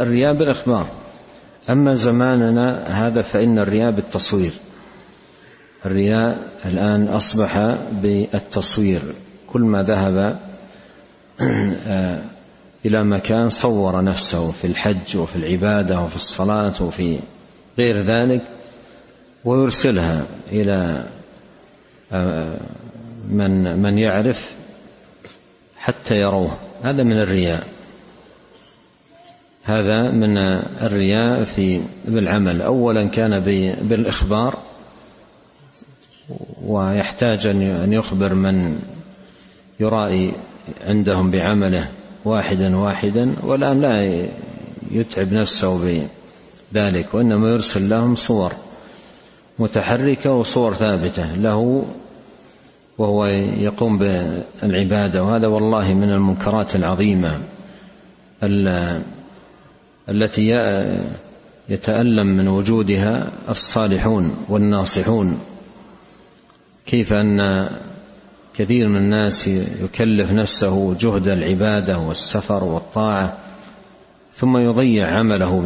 [0.03, 0.87] الرياء بالإخبار.
[1.71, 4.53] أما زماننا هذا فإن الرياء بالتصوير.
[5.87, 9.01] الرياء الآن أصبح بالتصوير.
[9.47, 10.39] كل ما ذهب
[12.87, 17.19] إلى مكان صور نفسه في الحج وفي العبادة وفي الصلاة وفي
[17.79, 18.43] غير ذلك
[19.45, 21.05] ويرسلها إلى
[23.29, 24.55] من من يعرف
[25.77, 26.57] حتى يروه.
[26.83, 27.67] هذا من الرياء.
[29.65, 30.37] هذا من
[30.83, 32.63] الرياء في بالعمل.
[32.63, 33.41] اولا كان
[33.83, 34.59] بالإخبار
[36.63, 38.79] ويحتاج أن يخبر من
[39.81, 40.35] يرائي
[40.81, 41.89] عندهم بعمله
[42.25, 44.29] واحدا واحدا والآن لا
[44.91, 46.03] يتعب نفسه
[46.73, 48.53] بذلك وإنما يرسل لهم صور
[49.59, 51.85] متحركة وصور ثابتة له
[52.99, 57.39] وهو يقوم بالعبادة وهذا والله من المنكرات العظيمة
[60.09, 60.51] التي
[61.69, 65.41] يتألم من وجودها الصالحون والناصحون.
[66.87, 67.41] كيف أن
[68.61, 69.49] كثير من الناس
[69.83, 73.39] يكلف نفسه جهد العبادة والسفر والطاعة
[74.33, 75.61] ثم يضيع عمله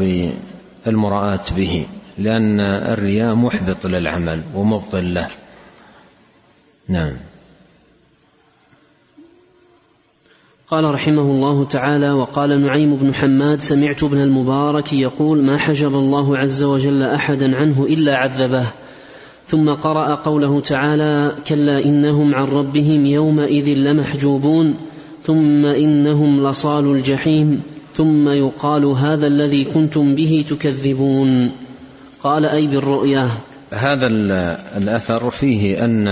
[0.86, 1.86] بالمراءة به
[2.18, 2.60] لأن
[2.92, 5.28] الرياء محبط للعمل ومبطل له.
[6.88, 7.16] نعم.
[10.68, 16.38] قال رحمه الله تعالى وقال نعيم بن حماد سمعت ابن المبارك يقول ما حجب الله
[16.38, 18.66] عز وجل أحدا عنه إلا عذبه.
[19.46, 24.74] ثم قرأ قوله تعالى كلا إنهم عن ربهم يومئذ لمحجوبون
[25.22, 27.62] ثم إنهم لصال الجحيم
[27.96, 31.50] ثم يقال هذا الذي كنتم به تكذبون.
[32.22, 33.28] قال أي بالرؤيا؟
[33.72, 34.06] هذا
[34.76, 36.08] الأثر فيه أن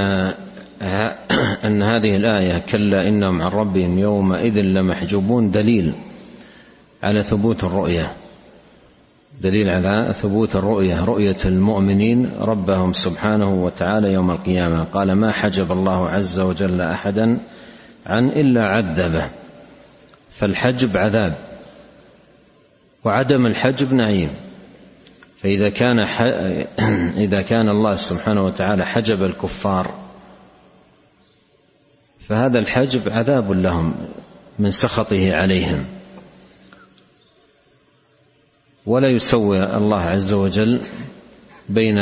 [1.64, 5.92] أن هذه الآية كلا إنهم عن ربهم يومئذ لمحجوبون دليل
[7.02, 8.12] على ثبوت الرؤية
[9.40, 14.84] دليل على ثبوت الرؤية رؤية المؤمنين ربهم سبحانه وتعالى يوم القيامة.
[14.84, 17.38] قال ما حجب الله عز وجل أحدا
[18.06, 19.30] عن إلا عذبه.
[20.30, 21.34] فالحجب عذاب
[23.04, 24.30] وعدم الحجب نعيم.
[25.42, 25.98] فإذا كان
[27.26, 29.94] إذا كان الله سبحانه وتعالى حجب الكفار
[32.20, 33.94] فهذا الحجب عذاب لهم
[34.58, 35.84] من سخطه عليهم.
[38.86, 40.80] ولا يسوي الله عز وجل
[41.68, 41.98] بين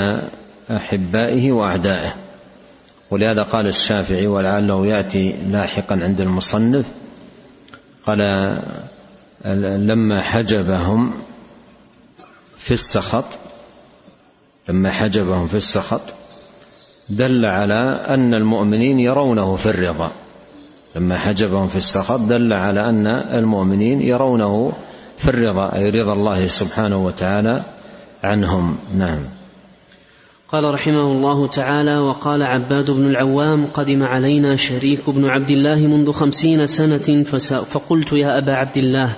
[0.70, 2.14] أحبائه وأعدائه.
[3.10, 6.86] ولهذا قال الشافعي ولعله يأتي لاحقا عند المصنف
[8.06, 8.18] قال
[9.86, 11.14] لما حجبهم
[12.58, 13.24] في السخط
[14.68, 16.02] لما حجبهم في السخط
[17.08, 20.10] دل على أن المؤمنين يرونه في الرضا.
[20.96, 23.06] لما حجبهم في السخط دل على أن
[23.38, 24.72] المؤمنين يرونه
[25.20, 27.62] في الرضا أي رضا الله سبحانه وتعالى
[28.24, 28.76] عنهم.
[28.96, 29.18] نعم.
[30.48, 36.12] قال رحمه الله تعالى وقال عباد بن العوام قدم علينا شريك بن عبد الله منذ
[36.12, 37.22] خمسين سنة
[37.62, 39.16] فقلت يا أبا عبد الله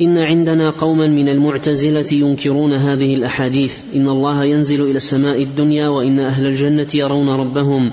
[0.00, 3.82] إن عندنا قوما من المعتزلة ينكرون هذه الأحاديث.
[3.96, 7.92] إن الله ينزل إلى السماء الدنيا وإن أهل الجنة يرون ربهم.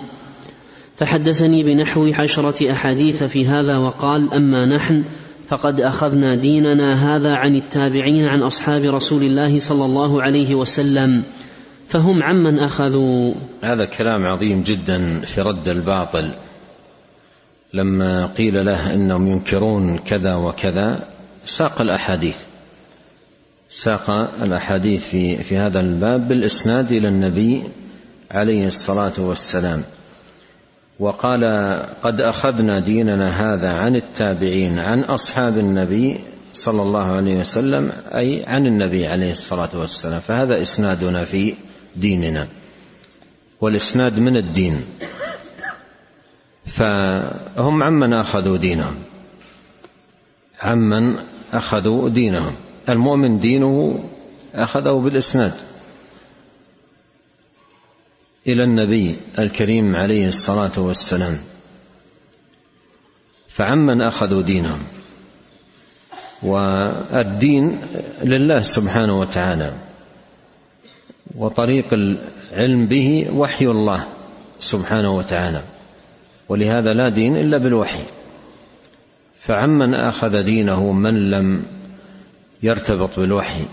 [0.98, 5.04] فحدثني بنحو عشرة أحاديث في هذا وقال أما نحن
[5.48, 11.24] فقد أخذنا ديننا هذا عن التابعين عن أصحاب رسول الله صلى الله عليه وسلم
[11.88, 13.34] فهم عمن أخذوا.
[13.62, 16.30] هذا كلام عظيم جدا في رد الباطل.
[17.74, 21.08] لما قيل له إنهم ينكرون كذا وكذا
[21.46, 22.38] ساق الأحاديث.
[23.70, 24.10] ساق
[24.42, 27.64] الأحاديث في في هذا الباب بالإسناد إلى النبي
[28.32, 29.84] عليه الصلاة والسلام.
[31.00, 31.44] وقال
[32.04, 36.20] قد أخذنا ديننا هذا عن التابعين عن أصحاب النبي
[36.54, 40.20] صلى الله عليه وسلم أي عن النبي عليه الصلاة والسلام.
[40.20, 41.54] فهذا إسنادنا في
[41.96, 42.48] ديننا
[43.62, 44.86] والإسناد من الدين.
[46.66, 48.96] فهم عمن أخذوا دينهم
[50.62, 51.20] عمن
[51.54, 52.54] أخذوا دينهم.
[52.90, 54.04] المؤمن دينه
[54.56, 55.54] أخذه بالإسناد.
[58.48, 61.38] إلى النبي الكريم عليه الصلاة والسلام.
[63.50, 64.84] فعمن أخذوا دينهم
[66.44, 67.82] والدين
[68.24, 69.74] لله سبحانه وتعالى
[71.36, 74.08] وطريق العلم به وحي الله
[74.60, 75.62] سبحانه وتعالى.
[76.50, 78.04] ولهذا لا دين إلا بالوحي.
[79.40, 81.64] فعمن أخذ دينه من لم
[82.64, 83.66] يرتبط بالوحي.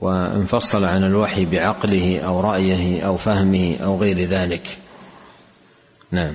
[0.00, 4.78] وانفصل عن الوحي بعقله أو رأيه أو فهمه أو غير ذلك.
[6.10, 6.34] نعم.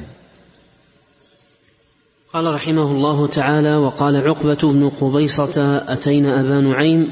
[2.34, 7.10] قال رحمه الله تعالى وقال عقبة بن قبيصة أتينا أبا نعيم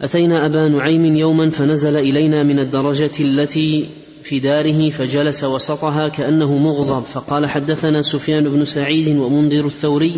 [0.00, 3.88] أتينا أبا نعيم يوما فنزل إلينا من الدرجة التي
[4.22, 10.16] في داره فجلس وسطها كأنه مغضب فقال حدثنا سفيان بن سعيد ومنذر الثوري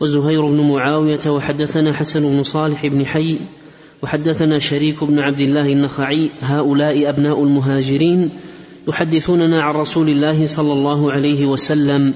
[0.00, 3.38] وزهير بن معاوية وحدثنا حسن بن صالح بن حي
[4.02, 8.30] وحدثنا شريك بن عبد الله النخعي هؤلاء أبناء المهاجرين
[8.88, 12.14] يحدثوننا عن رسول الله صلى الله عليه وسلم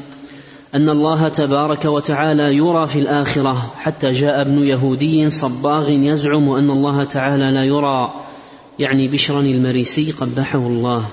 [0.74, 7.04] أن الله تبارك وتعالى يرى في الآخرة حتى جاء ابن يهودي صباغ يزعم أن الله
[7.04, 8.14] تعالى لا يرى
[8.78, 11.08] يعني بشرا المريسي قبحه الله.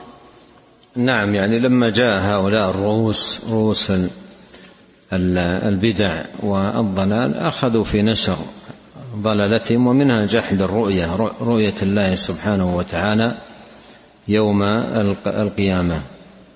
[0.96, 3.92] نعم يعني لما جاء هؤلاء الرؤوس رؤوس
[5.14, 8.38] البدع والضلال أخذوا في نشر
[9.16, 13.36] ضلالتهم ومنها جحد الرؤية رؤية الله سبحانه وتعالى
[14.28, 14.64] يوم
[15.28, 16.02] القيامة.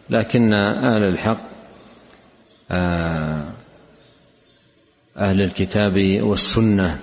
[0.09, 1.39] لكن أهل الحق
[2.71, 3.43] آه،
[5.17, 6.99] أهل الكتاب والسنة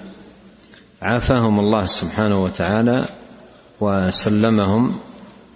[1.02, 3.04] عافاهم الله سبحانه وتعالى
[3.80, 4.94] وسلمهم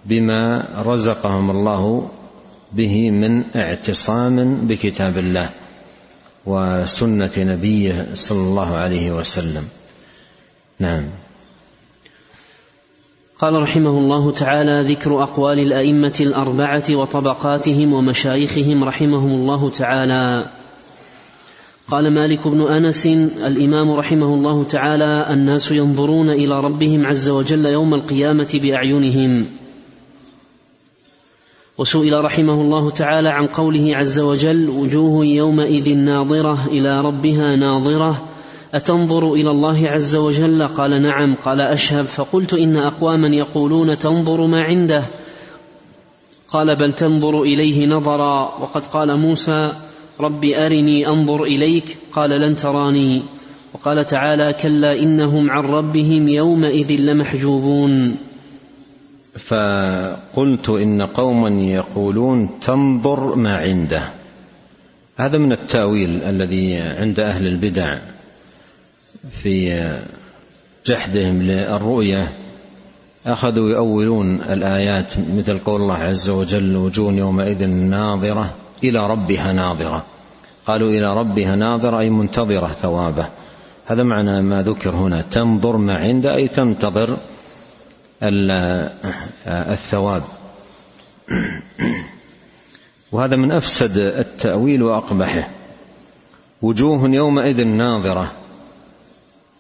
[0.05, 2.11] بما رزقهم الله
[2.73, 5.51] به من اعتصام بكتاب الله.
[6.47, 9.65] وسنة نبيه صلى الله عليه وسلم.
[10.79, 11.05] نعم.
[13.39, 20.47] قال رحمه الله تعالى ذكر أقوال الأئمة الأربعة وطبقاتهم ومشايخهم رحمهم الله تعالى.
[21.89, 23.07] قال مالك بن أنس
[23.47, 29.47] الإمام رحمه الله تعالى الناس ينظرون إلى ربهم عز وجل يوم القيامة بأعينهم.
[31.79, 38.23] وسئل رحمه الله تعالى عن قوله عز وجل وجوه يومئذ ناظرة إلى ربها ناظرة
[38.75, 41.35] أتنظر إلى الله عز وجل؟ قال نعم.
[41.35, 42.05] قال أشهب.
[42.05, 45.05] فقلت إن أقواما يقولون تنظر ما عنده.
[46.53, 48.41] قال بل تنظر إليه نظرا.
[48.61, 49.73] وقد قال موسى
[50.21, 51.99] رب أرني أنظر إليك.
[52.13, 53.23] قال لن تراني.
[53.75, 58.17] وقال تعالى كلا إنهم عن ربهم يومئذ لمحجوبون.
[59.39, 64.11] فقلت إن قوما يقولون تنظر ما عنده.
[65.17, 67.99] هذا من التأويل الذي عند أهل البدع
[69.31, 69.79] في
[70.87, 72.33] جحدهم للرؤية.
[73.27, 80.05] أخذوا يؤولون الآيات مثل قول الله عز وجل وجوه يومئذ ناظرة إلى ربها ناظرة.
[80.67, 83.29] قالوا إلى ربها ناظرة أي منتظرة ثوابه.
[83.87, 87.19] هذا معنى ما ذكر هنا تنظر ما عنده أي تنتظر
[89.47, 90.23] الثواب.
[93.13, 95.51] وهذا من أفسد التأويل وأقبحه.
[96.63, 98.33] وجوه يومئذ ناظرة.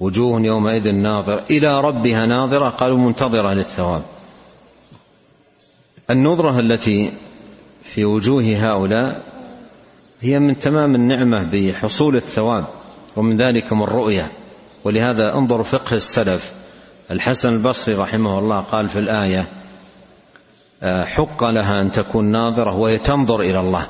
[0.00, 1.44] وجوه يومئذ ناظرة.
[1.50, 2.70] إلى ربها ناظرة.
[2.70, 4.02] قالوا منتظرة للثواب.
[6.10, 7.12] النظرة التي
[7.82, 9.22] في وجوه هؤلاء
[10.20, 12.64] هي من تمام النعمة بحصول الثواب.
[13.16, 14.32] ومن ذلكم الرؤية
[14.84, 16.63] ولهذا انظر فقه السلف.
[17.10, 19.48] الحسن البصري رحمه الله قال في الآية
[20.82, 23.86] آه، حق لها أن تكون ناظرة وهي تنظر إلى الله.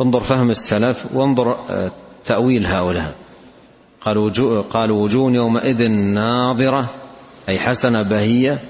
[0.00, 1.90] انظر فهم السلف وانظر آه،
[2.24, 3.14] تأويل هؤلاء.
[4.06, 6.90] وجوه, قالوا وجوه يومئذ ناظرة
[7.48, 8.64] أي حسنة بهية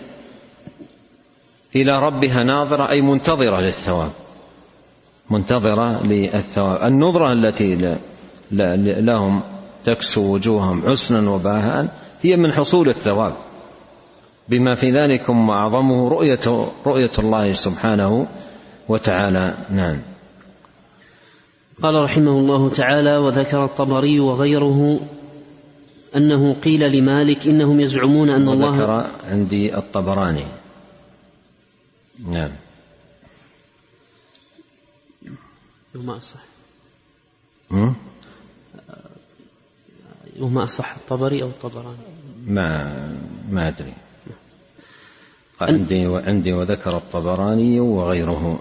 [1.76, 4.12] إلى ربها ناظرة أي منتظرة للثواب.
[5.30, 6.82] منتظرة للثواب.
[6.82, 7.96] النظرة التي
[8.50, 9.42] لهم
[9.84, 13.36] تكسو وجوههم حسنا وباهاء هي من حصول الثواب.
[14.48, 16.40] بما في ذلك أعظمه رؤية
[16.86, 18.26] رؤية الله سبحانه
[18.88, 19.54] وتعالى.
[19.70, 20.00] نعم.
[21.82, 25.00] قال رحمه الله تعالى وذكر الطبري وغيره
[26.16, 30.46] أنه قيل لمالك إنهم يزعمون أن الله ذكر عندي الطبراني.
[32.28, 32.50] نعم.
[35.94, 36.40] وما أصح
[40.40, 41.96] وما أصح الطبري أو الطبراني.
[42.46, 42.92] ما
[43.50, 43.92] ما أدري.
[45.60, 48.60] عندي وعندي وذكر الطبراني وغيره.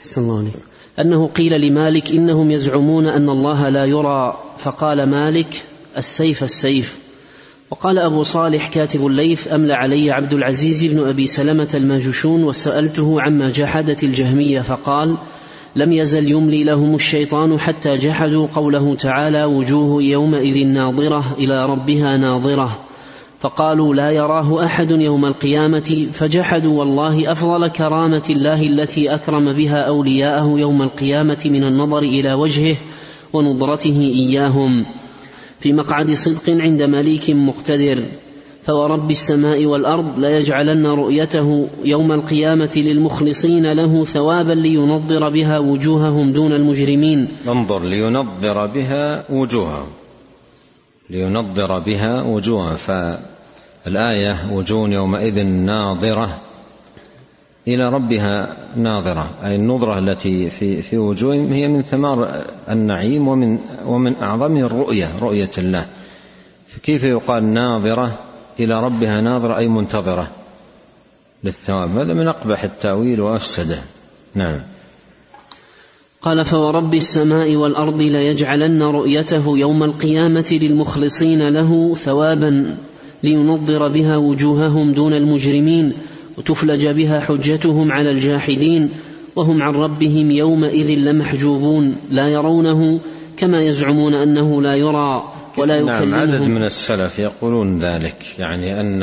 [0.00, 0.54] أحسن الله عليك.
[1.00, 4.42] أنه قيل لمالك إنهم يزعمون أن الله لا يرى.
[4.58, 5.62] فقال مالك
[5.96, 7.04] السيف السيف.
[7.70, 13.48] وقال أبو صالح كاتب الليث أملى علي عبد العزيز بن أبي سلمة الماجشون وسألته عما
[13.48, 15.18] جحدت الجهمية فقال
[15.76, 22.78] لم يزل يملي لهم الشيطان حتى جحدوا قوله تعالى وجوه يومئذ ناظرة إلى ربها ناظرة.
[23.40, 30.58] فقالوا لا يراه أحد يوم القيامة فجحدوا والله أفضل كرامة الله التي أكرم بها أولياءه
[30.58, 32.76] يوم القيامة من النظر إلى وجهه
[33.32, 34.84] ونظرته إياهم.
[35.60, 38.04] في مقعد صدق عند مليك مقتدر.
[38.66, 47.28] فورب السماء والأرض ليجعلن رؤيته يوم القيامة للمخلصين له ثوابا لينظر بها وجوههم دون المجرمين.
[47.48, 49.86] انظر لينظر بها وجوههم.
[51.10, 52.76] لينظر بها وجوههم.
[52.76, 56.40] فالآية وجوه يومئذ ناظرة
[57.68, 59.28] إلى ربها ناظرة.
[59.44, 65.50] أي النظرة التي في في وجوههم هي من ثمار النعيم ومن ومن أعظمه الرؤية رؤية
[65.58, 65.86] الله.
[66.68, 68.18] فكيف يقال ناظرة؟
[68.60, 70.30] إلى ربها ناظرة أي منتظرة
[71.44, 71.90] للثواب.
[71.90, 73.78] هذا من أقبح التأويل وأفسده.
[74.34, 74.60] نعم.
[76.22, 82.76] قال فورب السماء والأرض ليجعلن رؤيته يوم القيامة للمخلصين له ثوابا
[83.22, 85.92] لينظر بها وجوههم دون المجرمين
[86.38, 88.90] وتفلج بها حجتهم على الجاحدين
[89.36, 93.00] وهم عن ربهم يومئذ لمحجوبون لا يرونه
[93.36, 95.33] كما يزعمون أنه لا يرى.
[95.58, 99.02] ولا يكلمهم نعم عدد من السلف يقولون ذلك يعني أن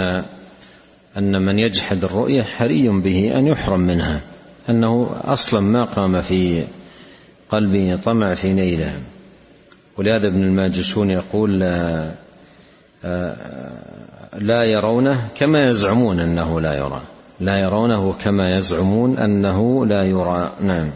[1.17, 4.21] أن من يجحد الرؤية حري به أن يحرم منها
[4.69, 6.63] أنه أصلا ما قام في
[7.49, 8.99] قلبه طمع في نيلها
[9.97, 12.11] ولهذا ابن الماجشون يقول لا,
[14.37, 17.01] لا يرونه كما يزعمون أنه لا يرى
[17.39, 20.51] لا يرونه كما يزعمون أنه لا يرى.
[20.61, 20.91] نعم.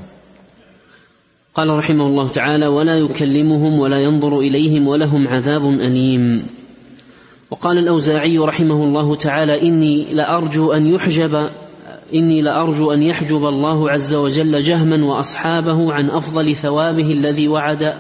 [1.55, 6.45] قال رحمه الله تعالى ولا يكلمهم ولا ينظر إليهم ولهم عذاب أليم.
[7.51, 11.49] وقال الأوزاعي رحمه الله تعالى إني لأرجو أن يحجب
[12.13, 17.93] إني لأرجو أن يحجب الله عز وجل جهما وأصحابه عن أفضل ثوابه الذي وعد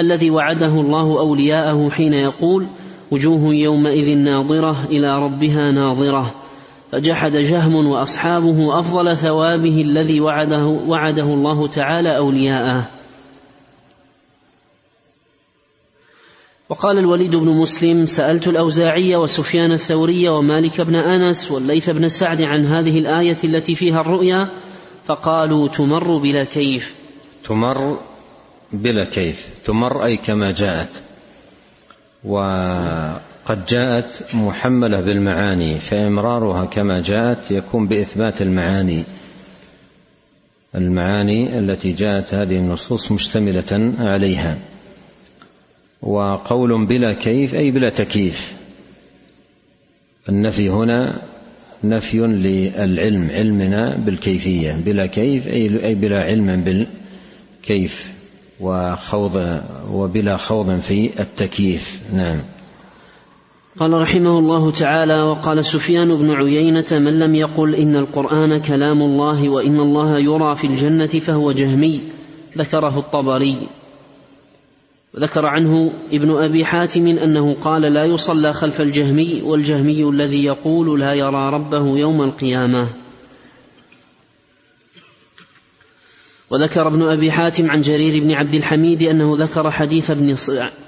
[0.00, 2.66] الذي وعده الله أولياءه حين يقول
[3.10, 6.34] وجوه يومئذ ناظرة إلى ربها ناظرة.
[6.96, 12.88] فجحد جهم وأصحابه أفضل ثوابه الذي وعده وعده الله تعالى أولياءه.
[16.68, 22.66] وقال الوليد بن مسلم سألت الاوزاعي وسفيان الثوري ومالك بن أنس والليث بن سعد عن
[22.66, 24.48] هذه الآية التي فيها الرؤيا
[25.06, 26.94] فقالوا تمر بلا كيف.
[27.44, 27.98] تمر
[28.72, 29.48] بلا كيف.
[29.64, 30.90] تمر أي كما جاءت.
[32.24, 32.38] و
[33.46, 39.04] قد جاءت محملة بالمعاني فإمرارها كما جاءت يكون بإثبات المعاني.
[40.74, 44.58] المعاني التي جاءت هذه النصوص مشتملة عليها.
[46.02, 48.52] وقول بلا كيف أي بلا تكييف.
[50.28, 51.22] النفي هنا
[51.84, 54.72] نفي للعلم علمنا بالكيفية.
[54.72, 58.12] بلا كيف أي بلا علم بالكيف.
[58.60, 62.00] وخوض وبلا خوض في التكييف.
[62.14, 62.38] نعم.
[63.78, 69.48] قال رحمه الله تعالى وقال سفيان بن عيينة من لم يقل إن القرآن كلام الله
[69.48, 72.00] وإن الله يرى في الجنة فهو جهمي
[72.58, 73.58] ذكره الطبري.
[75.16, 81.12] ذكر عنه ابن أبي حاتم أنه قال لا يصلى خلف الجهمي والجهمي الذي يقول لا
[81.12, 82.86] يرى ربه يوم القيامة
[86.50, 90.34] وذكر ابن أبي حاتم عن جرير بن عبد الحميد أنه ذكر حديث ابن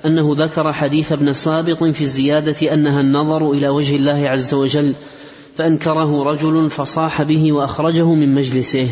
[0.07, 4.95] أنه ذكر حديث ابن سابط في الزيادة أنها النظر إلى وجه الله عز وجل
[5.57, 8.89] فأنكره رجل فصاح به وأخرجه من مجلسه.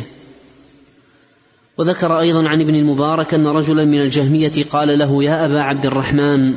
[1.79, 6.55] وذكر أيضا عن ابن المبارك أن رجلا من الجهمية قال له يا أبا عبد الرحمن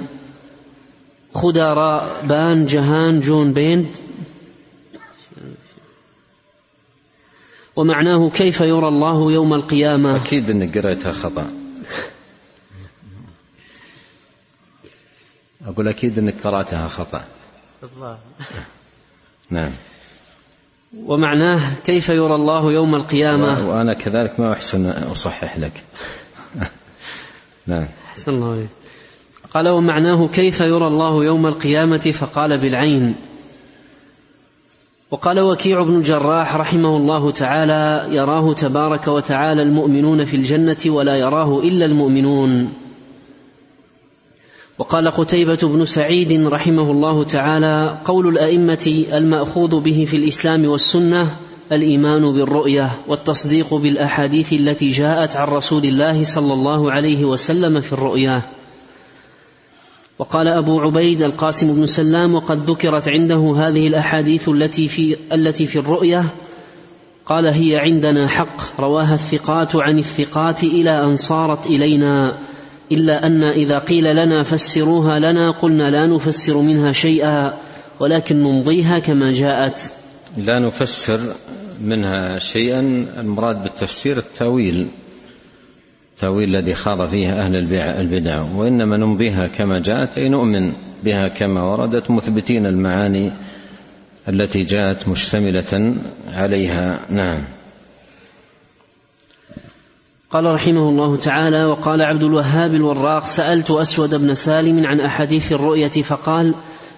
[1.33, 1.73] خدى
[2.23, 3.87] بان جهان جون بيند
[7.79, 11.47] ومعناه كيف يرى الله يوم القيامة؟ أكيد أنك قرأتها خطأ.
[15.65, 17.23] أقول أكيد أنك قرأتها خطأ.
[19.49, 19.71] نعم.
[21.05, 25.83] ومعناه كيف يرى الله يوم القيامة؟ وأنا كذلك ما أحسن أصحح لك.
[27.67, 27.87] نعم.
[28.07, 28.69] أحسن الله عليك
[29.53, 33.15] قال ومعناه كيف يرى الله يوم القيامة؟ فقال بالعين.
[35.11, 41.59] وقال وكيع بن الجراح رحمه الله تعالى يراه تبارك وتعالى المؤمنون في الجنة ولا يراه
[41.59, 42.73] إلا المؤمنون.
[44.77, 51.35] وقال قتيبة بن سعيد رحمه الله تعالى قول الأئمة المأخوذ به في الإسلام والسنة
[51.71, 58.41] الإيمان بالرؤية والتصديق بالأحاديث التي جاءت عن رسول الله صلى الله عليه وسلم في الرؤيا
[60.19, 65.79] وقال أبو عبيد القاسم بن سلام وقد ذكرت عنده هذه الأحاديث التي في التي في
[65.79, 66.25] الرؤية.
[67.25, 68.79] قال هي عندنا حق.
[68.79, 72.37] رواها الثقات عن الثقات إلى أن صارت إلينا.
[72.91, 77.53] إلا أن إذا قيل لنا فسروها لنا قلنا لا نفسر منها شيئا
[77.99, 79.91] ولكن نمضيها كما جاءت.
[80.37, 81.19] لا نفسر
[81.81, 82.79] منها شيئا
[83.19, 84.87] المراد بالتفسير التأويل.
[86.19, 92.11] التأويل الذي خاض فيه أهل البدع وإنما نمضيها كما جاءت أي نؤمن بها كما وردت
[92.11, 93.31] مثبتين المعاني
[94.29, 95.95] التي جاءت مشتملة
[96.27, 96.99] عليها.
[97.09, 97.41] نعم.
[100.31, 105.87] قال رحمه الله تعالى وقال عبد الوهاب الوراق سألت أسود بن سالم عن أحاديث الرؤية
[105.87, 106.55] فقال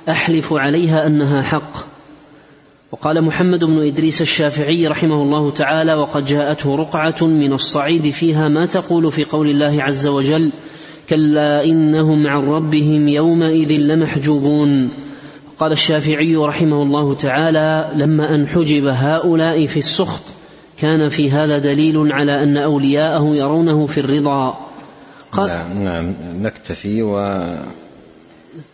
[0.10, 1.91] أحلف عليها أنها حق.
[2.92, 8.66] وقال محمد بن إدريس الشافعي رحمه الله تعالى وقد جاءته رقعة من الصعيد فيها ما
[8.66, 10.52] تقول في قول الله عز وجل
[11.10, 14.90] كلا إنهم عن ربهم يومئذ لمحجوبون
[15.60, 20.24] قال الشافعي رحمه الله تعالى لما أن حجب هؤلاء في السخط
[20.78, 24.58] كان في هذا دليل على أن أولياءه يرونه في الرضا
[25.32, 27.02] قال نعم, نعم نكتفي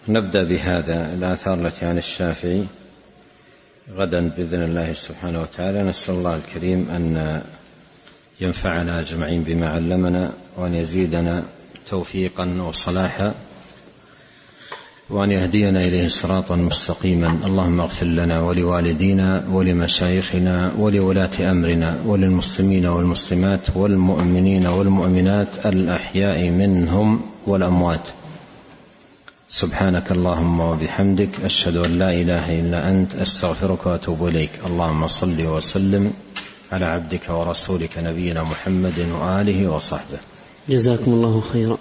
[0.07, 2.63] ونبدأ بهذا الآثار التي عن الشافعي.
[3.95, 5.83] غدا بإذن الله سبحانه وتعالى.
[5.83, 7.41] نسأل الله الكريم أن
[8.41, 11.45] ينفعنا اجمعين بما علمنا وأن يزيدنا
[11.89, 13.33] توفيقا وصلاحا
[15.09, 17.39] وأن يهدينا إليه صراطا مستقيما.
[17.45, 28.07] اللهم اغفر لنا ولوالدينا ولمشايخنا ولولاة أمرنا وللمسلمين والمسلمات والمؤمنين والمؤمنات الأحياء منهم والأموات.
[29.49, 34.49] سبحانك اللهم وبحمدك أشهد أن لا إله إلا أنت أستغفرك وأتوب إليك.
[34.65, 36.13] اللهم صل وسلم
[36.71, 40.19] على عبدك ورسولك نبينا محمد وآله وصحبه.
[40.69, 41.77] جزاكم الله خيرا.